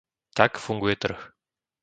Tak 0.35 0.57
funguje 0.59 0.95
trh. 1.03 1.21